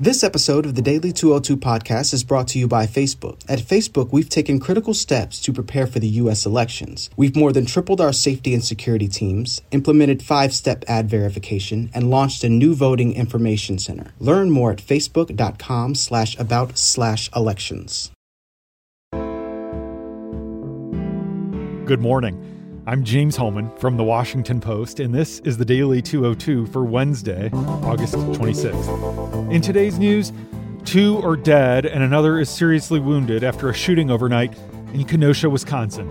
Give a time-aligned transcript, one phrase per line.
[0.00, 3.38] This episode of the Daily 202 podcast is brought to you by Facebook.
[3.46, 6.46] At Facebook, we've taken critical steps to prepare for the U.S.
[6.46, 7.10] elections.
[7.14, 12.08] We've more than tripled our safety and security teams, implemented five step ad verification, and
[12.08, 14.14] launched a new voting information center.
[14.18, 18.10] Learn more at facebook.com slash about slash elections.
[21.84, 22.61] Good morning.
[22.84, 27.48] I'm James Hohmann from The Washington Post, and this is the Daily 202 for Wednesday,
[27.52, 29.52] August 26th.
[29.52, 30.32] In today's news,
[30.84, 34.58] two are dead and another is seriously wounded after a shooting overnight
[34.94, 36.08] in Kenosha, Wisconsin.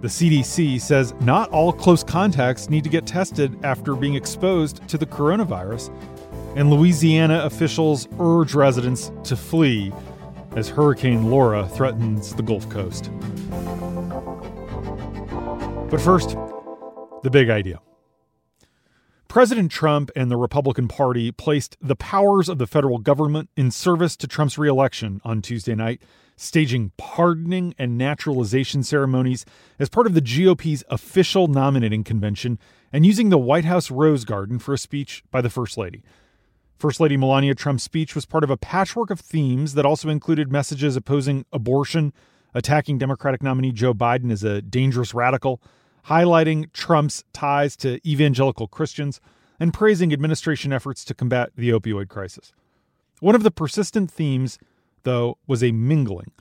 [0.00, 4.96] The CDC says not all close contacts need to get tested after being exposed to
[4.96, 5.92] the coronavirus,
[6.54, 9.92] and Louisiana officials urge residents to flee
[10.54, 13.10] as Hurricane Laura threatens the Gulf Coast.
[15.88, 16.30] But first,
[17.22, 17.80] the big idea.
[19.28, 24.16] President Trump and the Republican Party placed the powers of the federal government in service
[24.16, 26.02] to Trump's reelection on Tuesday night,
[26.36, 29.44] staging pardoning and naturalization ceremonies
[29.78, 32.58] as part of the GOP's official nominating convention
[32.92, 36.02] and using the White House Rose Garden for a speech by the First Lady.
[36.78, 40.50] First Lady Melania Trump's speech was part of a patchwork of themes that also included
[40.50, 42.12] messages opposing abortion,
[42.56, 45.60] attacking Democratic nominee Joe Biden as a dangerous radical,
[46.06, 49.20] highlighting Trump's ties to evangelical Christians,
[49.60, 52.52] and praising administration efforts to combat the opioid crisis.
[53.20, 54.58] One of the persistent themes,
[55.02, 56.32] though, was a mingling,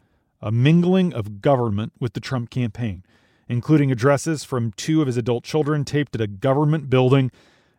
[0.42, 3.04] a mingling of government with the Trump campaign,
[3.50, 7.30] including addresses from two of his adult children taped at a government building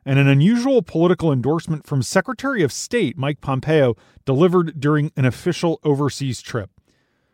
[0.05, 5.81] and an unusual political endorsement from Secretary of State Mike Pompeo delivered during an official
[5.83, 6.71] overseas trip.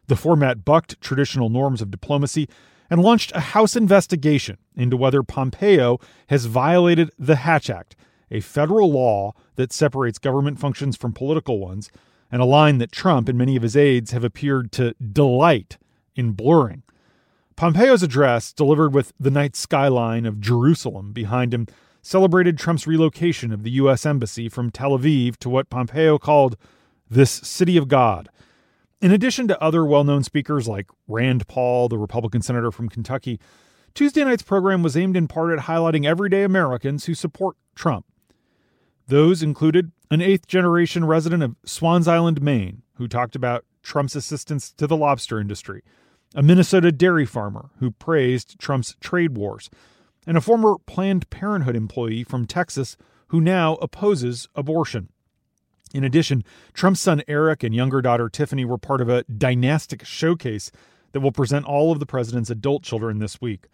[0.08, 2.48] The format bucked traditional norms of diplomacy
[2.90, 7.96] and launched a House investigation into whether Pompeo has violated the Hatch Act,
[8.30, 11.90] a federal law that separates government functions from political ones,
[12.30, 15.78] and a line that Trump and many of his aides have appeared to delight
[16.16, 16.82] in blurring.
[17.56, 21.66] Pompeo's address, delivered with the night skyline of Jerusalem behind him,
[22.02, 24.04] celebrated Trump's relocation of the U.S.
[24.04, 26.56] Embassy from Tel Aviv to what Pompeo called
[27.08, 28.28] this city of God
[29.02, 33.40] in addition to other well known speakers like Rand Paul, the Republican senator from Kentucky,
[33.94, 38.06] Tuesday night's program was aimed in part at highlighting everyday Americans who support Trump.
[39.08, 44.72] Those included an eighth generation resident of Swans Island, Maine, who talked about Trump's assistance
[44.74, 45.82] to the lobster industry,
[46.34, 49.68] a Minnesota dairy farmer who praised Trump's trade wars,
[50.26, 52.96] and a former Planned Parenthood employee from Texas
[53.28, 55.08] who now opposes abortion.
[55.94, 60.70] In addition, Trump's son Eric and younger daughter Tiffany were part of a dynastic showcase
[61.12, 63.66] that will present all of the president's adult children this week.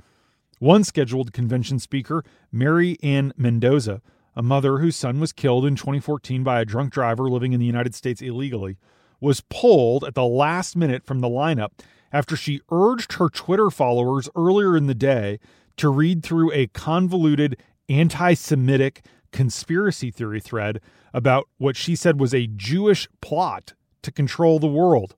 [0.59, 4.03] One scheduled convention speaker, Mary Ann Mendoza,
[4.35, 7.67] a mother whose son was killed in 2014 by a drunk driver living in the
[7.67, 8.77] United States illegally,
[9.21, 11.71] was pulled at the last minute from the lineup
[12.13, 15.39] after she urged her Twitter followers earlier in the day
[15.77, 17.57] to read through a convoluted
[17.89, 20.81] anti Semitic conspiracy theory thread
[21.13, 25.17] about what she said was a Jewish plot to control the world.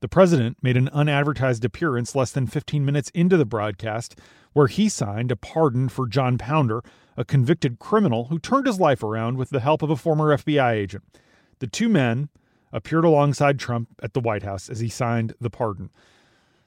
[0.00, 4.18] The president made an unadvertised appearance less than 15 minutes into the broadcast,
[4.52, 6.82] where he signed a pardon for Jon Ponder,
[7.16, 10.72] a convicted criminal who turned his life around with the help of a former FBI
[10.72, 11.04] agent.
[11.60, 12.28] The two men
[12.72, 15.90] appeared alongside Trump at the White House as he signed the pardon.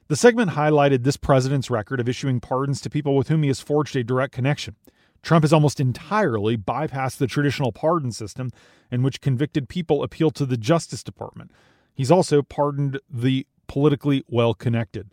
[0.08, 3.60] The segment highlighted this president's record of issuing pardons to people with whom he has
[3.60, 4.74] forged a direct connection.
[5.22, 8.50] Trump has almost entirely bypassed the traditional pardon system
[8.90, 11.50] in which convicted people appeal to the Justice Department.
[11.94, 15.10] He's also pardoned the politically well connected.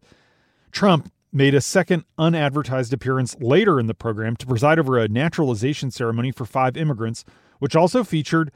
[0.72, 5.92] Trump made a second unadvertised appearance later in the program to preside over a naturalization
[5.92, 7.26] ceremony for five immigrants,
[7.60, 8.52] which also featured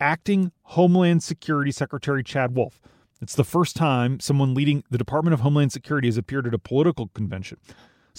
[0.00, 2.80] acting Homeland Security Secretary Chad Wolf.
[3.20, 6.58] It's the first time someone leading the Department of Homeland Security has appeared at a
[6.58, 7.58] political convention.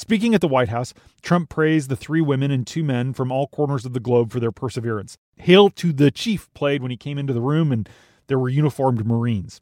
[0.02, 3.46] Speaking at the White House, Trump praised the three women and two men from all
[3.46, 5.16] corners of the globe for their perseverance.
[5.38, 7.88] Hail to the Chief played when he came into the room, and
[8.26, 9.62] there were uniformed Marines.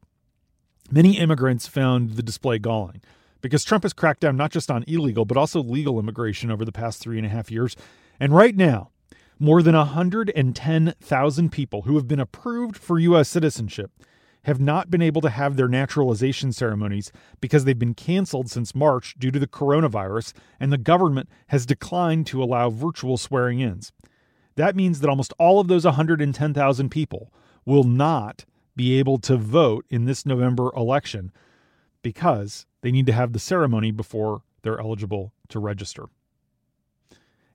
[0.90, 3.02] Many immigrants found the display galling
[3.42, 6.72] because Trump has cracked down not just on illegal, but also legal immigration over the
[6.72, 7.76] past three and a half years.
[8.18, 8.92] And right now,
[9.40, 13.28] more than 110,000 people who have been approved for U.S.
[13.28, 13.92] citizenship
[14.50, 19.14] have not been able to have their naturalization ceremonies because they've been canceled since March
[19.20, 23.94] due to the coronavirus, and the government has declined to allow virtual swearing ins.
[24.56, 27.32] That means that almost all of those 110,000 people
[27.64, 31.32] will not be able to vote in this November election
[32.02, 36.06] because they need to have the ceremony before they're eligible to register.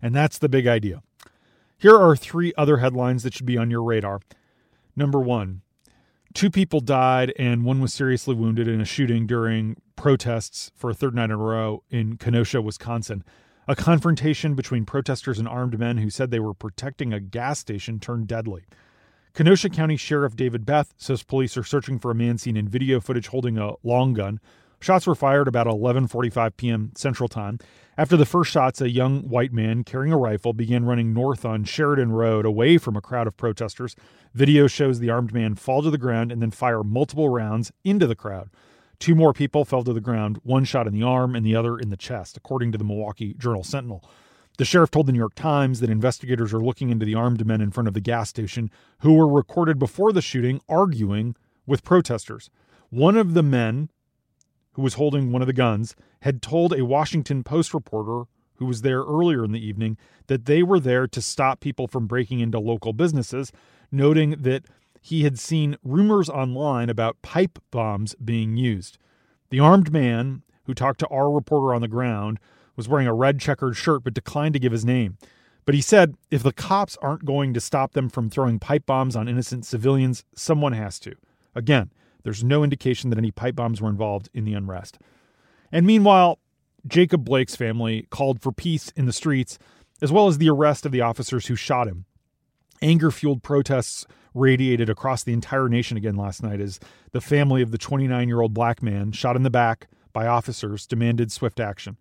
[0.00, 1.02] And that's the big idea.
[1.76, 4.20] Here are three other headlines that should be on your radar.
[4.94, 5.62] Number one,
[6.34, 10.94] two people died and one was seriously wounded in a shooting during protests for a
[10.94, 13.24] third night in a row in Kenosha, Wisconsin.
[13.66, 17.98] A confrontation between protesters and armed men who said they were protecting a gas station
[17.98, 18.64] turned deadly.
[19.32, 23.00] Kenosha County Sheriff David Beth says police are searching for a man seen in video
[23.00, 24.38] footage holding a long gun.
[24.84, 26.92] Shots were fired about 11:45 p.m.
[26.94, 27.58] Central Time.
[27.96, 31.64] After the first shots, a young white man carrying a rifle began running north on
[31.64, 33.96] Sheridan Road away from a crowd of protesters.
[34.34, 38.06] Video shows the armed man fall to the ground and then fire multiple rounds into
[38.06, 38.50] the crowd.
[38.98, 41.78] Two more people fell to the ground, one shot in the arm and the other
[41.78, 44.04] in the chest, according to the Milwaukee Journal Sentinel.
[44.58, 47.62] The sheriff told the New York Times that investigators are looking into the armed men
[47.62, 52.50] in front of the gas station who were recorded before the shooting arguing with protesters.
[52.90, 53.88] One of the men
[54.74, 58.24] who was holding one of the guns had told a Washington Post reporter
[58.56, 62.06] who was there earlier in the evening that they were there to stop people from
[62.06, 63.52] breaking into local businesses,
[63.90, 64.64] noting that
[65.00, 68.98] he had seen rumors online about pipe bombs being used.
[69.50, 72.38] The armed man who talked to our reporter on the ground
[72.76, 75.18] was wearing a red checkered shirt but declined to give his name.
[75.66, 79.16] But he said if the cops aren't going to stop them from throwing pipe bombs
[79.16, 81.14] on innocent civilians, someone has to.
[81.54, 81.90] Again,
[82.24, 84.98] there's no indication that any pipe bombs were involved in the unrest.
[85.70, 86.40] And meanwhile,
[86.86, 89.58] Jacob Blake's family called for peace in the streets,
[90.02, 92.04] as well as the arrest of the officers who shot him.
[92.82, 96.80] Anger fueled protests radiated across the entire nation again last night as
[97.12, 100.86] the family of the 29 year old black man shot in the back by officers
[100.86, 101.96] demanded swift action.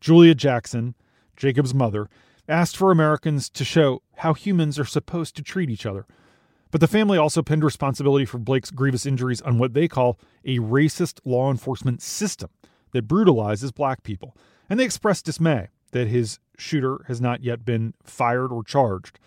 [0.00, 0.94] Julia Jackson,
[1.36, 2.08] Jacob's mother,
[2.48, 6.06] asked for Americans to show how humans are supposed to treat each other.
[6.70, 10.58] But the family also pinned responsibility for Blake's grievous injuries on what they call a
[10.58, 12.50] racist law enforcement system
[12.92, 14.36] that brutalizes black people.
[14.68, 19.18] And they expressed dismay that his shooter has not yet been fired or charged.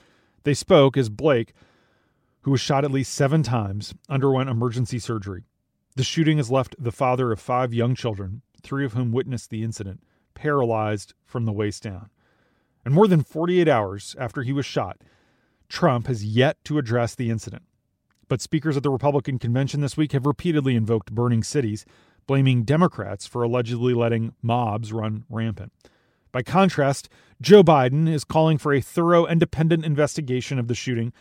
[0.44, 1.54] They spoke as Blake,
[2.42, 5.44] who was shot at least seven times, underwent emergency surgery.
[5.96, 9.64] The shooting has left the father of five young children, three of whom witnessed the
[9.64, 10.04] incident,
[10.34, 12.10] paralyzed from the waist down.
[12.86, 15.02] And more than 48 hours after he was shot,
[15.70, 17.64] Trump has yet to address the incident.
[18.28, 21.86] But speakers at the Republican convention this week have repeatedly invoked burning cities,
[22.28, 25.72] blaming Democrats for allegedly letting mobs run rampant.
[26.32, 27.10] By contrast,
[27.42, 31.12] Joe Biden is calling for a thorough, independent investigation of the shooting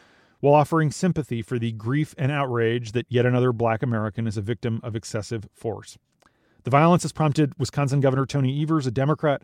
[0.41, 4.43] while offering sympathy for the grief and outrage that yet another black American is a
[4.43, 5.99] victim of excessive force.
[6.65, 9.43] The violence has prompted Wisconsin Governor Tony Evers, a Democrat,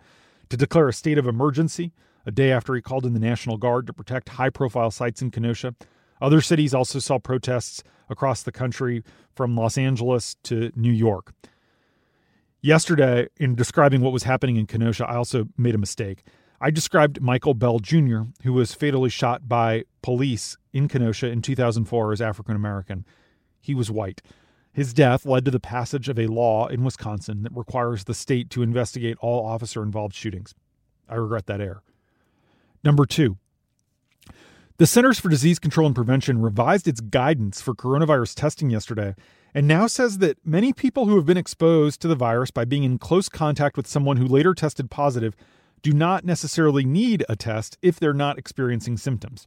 [0.50, 1.92] to declare a state of emergency
[2.26, 5.30] a day after he called in the National Guard to protect high profile sites in
[5.30, 5.74] Kenosha.
[6.20, 9.02] Other cities also saw protests across the country
[9.34, 11.32] from Los Angeles to New York.
[12.60, 16.24] Yesterday, in describing what was happening in Kenosha, I also made a mistake.
[16.60, 22.12] I described Michael Bell Jr., who was fatally shot by police in Kenosha in 2004
[22.12, 23.04] as African American.
[23.60, 24.22] He was white.
[24.72, 28.50] His death led to the passage of a law in Wisconsin that requires the state
[28.50, 30.54] to investigate all officer involved shootings.
[31.08, 31.82] I regret that error.
[32.84, 33.38] Number two,
[34.76, 39.14] the Centers for Disease Control and Prevention revised its guidance for coronavirus testing yesterday
[39.54, 42.84] and now says that many people who have been exposed to the virus by being
[42.84, 45.34] in close contact with someone who later tested positive
[45.80, 49.46] do not necessarily need a test if they're not experiencing symptoms.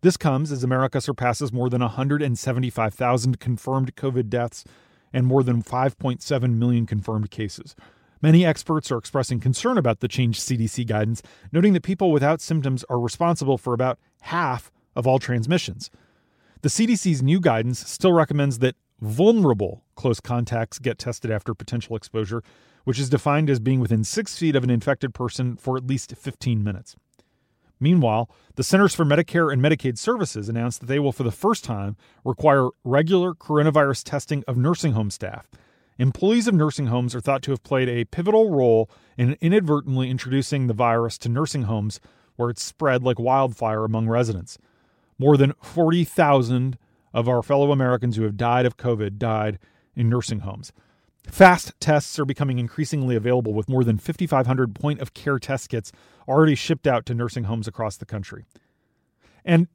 [0.00, 4.64] This comes as America surpasses more than 175,000 confirmed COVID deaths
[5.12, 7.76] and more than 5.7 million confirmed cases.
[8.22, 12.84] Many experts are expressing concern about the changed CDC guidance, noting that people without symptoms
[12.88, 15.90] are responsible for about half of all transmissions.
[16.60, 22.44] The CDC's new guidance still recommends that vulnerable close contacts get tested after potential exposure,
[22.84, 26.14] which is defined as being within six feet of an infected person for at least
[26.16, 26.94] 15 minutes.
[27.80, 31.64] Meanwhile, the Centers for Medicare and Medicaid Services announced that they will, for the first
[31.64, 35.48] time, require regular coronavirus testing of nursing home staff.
[35.98, 40.66] Employees of nursing homes are thought to have played a pivotal role in inadvertently introducing
[40.66, 42.00] the virus to nursing homes
[42.36, 44.58] where it spread like wildfire among residents.
[45.18, 46.78] More than 40,000
[47.12, 49.58] of our fellow Americans who have died of COVID died
[49.94, 50.72] in nursing homes.
[51.28, 55.92] Fast tests are becoming increasingly available with more than 5,500 point of care test kits
[56.26, 58.44] already shipped out to nursing homes across the country.
[59.44, 59.68] And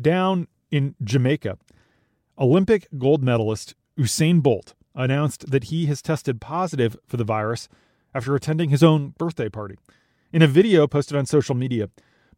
[0.00, 1.58] down in Jamaica,
[2.38, 7.68] Olympic gold medalist Usain Bolt announced that he has tested positive for the virus
[8.14, 9.76] after attending his own birthday party.
[10.32, 11.90] In a video posted on social media,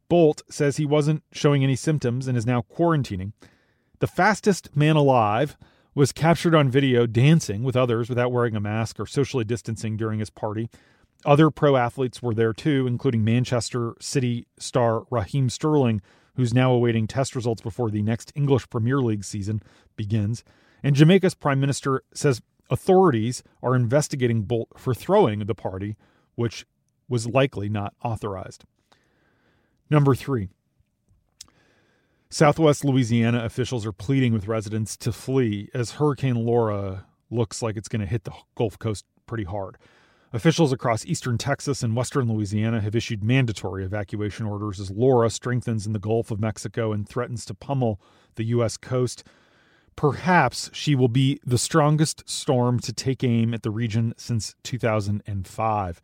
[0.09, 3.33] Bolt says he wasn't showing any symptoms and is now quarantining.
[4.01, 5.57] The fastest man alive
[5.95, 10.19] was captured on video dancing with others without wearing a mask or socially distancing during
[10.19, 10.69] his party.
[11.25, 16.01] Other pro athletes were there too, including Manchester City star Raheem Sterling,
[16.35, 19.63] who's now awaiting test results before the next English Premier League season
[19.97, 20.43] begins.
[20.83, 25.97] And Jamaica's prime minister says authorities are investigating Bolt for throwing the party,
[26.35, 26.67] which
[27.09, 28.65] was likely not authorized.
[29.91, 30.49] Number three.
[32.31, 37.89] Southwest Louisiana officials are pleading with residents to flee as Hurricane Laura looks like it's
[37.89, 39.77] going to hit the Gulf Coast pretty hard.
[40.33, 45.87] Officials across eastern Texas and western Louisiana have issued mandatory evacuation orders as Laura strengthens
[45.87, 48.01] in the Gulf of Mexico and threatens to pummel
[48.37, 48.79] the U.S.
[48.79, 49.25] coast.
[49.97, 56.03] Perhaps she will be the strongest storm to take aim at the region since 2005.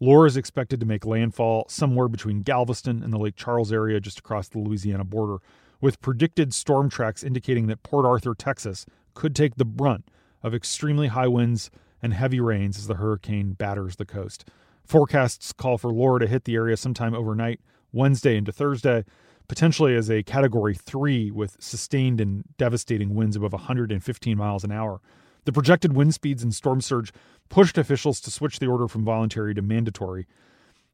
[0.00, 4.18] Laura is expected to make landfall somewhere between Galveston and the Lake Charles area just
[4.18, 5.38] across the Louisiana border,
[5.80, 10.08] with predicted storm tracks indicating that Port Arthur, Texas could take the brunt
[10.42, 11.70] of extremely high winds
[12.02, 14.48] and heavy rains as the hurricane batters the coast.
[14.84, 17.60] Forecasts call for Laura to hit the area sometime overnight,
[17.92, 19.04] Wednesday into Thursday,
[19.50, 25.00] potentially as a category 3 with sustained and devastating winds above 115 miles an hour.
[25.44, 27.12] The projected wind speeds and storm surge
[27.48, 30.28] pushed officials to switch the order from voluntary to mandatory.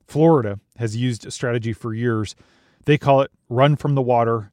[0.06, 2.34] Florida has used a strategy for years.
[2.86, 4.52] They call it run from the water,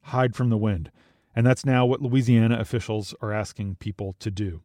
[0.00, 0.90] hide from the wind.
[1.36, 4.62] And that's now what Louisiana officials are asking people to do.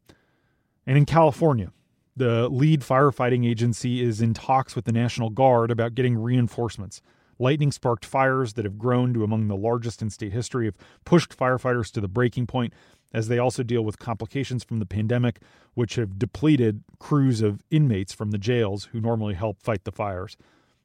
[0.87, 1.71] And in California,
[2.17, 7.03] the lead firefighting agency is in talks with the National Guard about getting reinforcements.
[7.39, 11.35] Lightning sparked fires that have grown to among the largest in state history have pushed
[11.35, 12.73] firefighters to the breaking point
[13.13, 15.39] as they also deal with complications from the pandemic,
[15.73, 20.37] which have depleted crews of inmates from the jails who normally help fight the fires.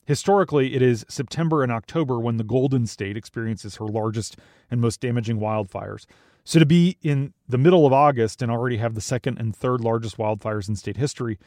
[0.06, 4.38] Historically, it is September and October when the Golden State experiences her largest
[4.70, 6.06] and most damaging wildfires.
[6.44, 9.80] So to be in the middle of August and already have the second and third
[9.80, 11.38] largest wildfires in state history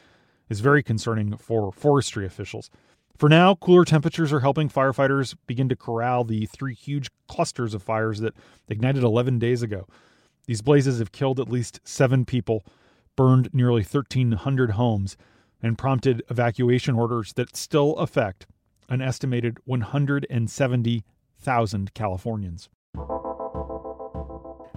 [0.50, 2.72] is very concerning for forestry officials.
[3.18, 7.82] For now, cooler temperatures are helping firefighters begin to corral the three huge clusters of
[7.82, 8.36] fires that
[8.68, 9.88] ignited 11 days ago.
[10.46, 12.64] These blazes have killed at least seven people,
[13.16, 15.18] burned nearly 1,300 homes,
[15.64, 18.46] and prompted evacuation orders that still affect
[18.88, 22.70] an estimated 170,000 Californians.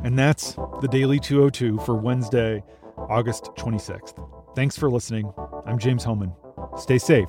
[0.03, 2.65] And that's the Daily 202 for Wednesday,
[2.97, 4.15] August 26th.
[4.57, 5.31] Thanks for listening.
[5.67, 6.33] I'm James Hohmann.
[6.79, 7.29] Stay safe.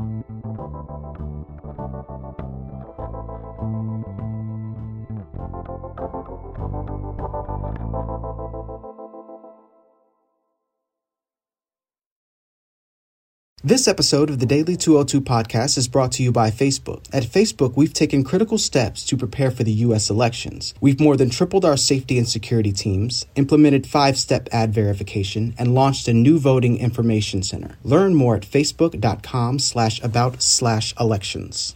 [13.63, 17.05] This episode of the Daily 202 podcast is brought to you by Facebook.
[17.13, 20.09] At Facebook, we've taken critical steps to prepare for the U.S.
[20.09, 20.73] elections.
[20.81, 25.75] We've more than tripled our safety and security teams, implemented five step ad verification, and
[25.75, 27.77] launched a new voting information center.
[27.83, 31.75] Learn more at facebook.com slash about slash elections.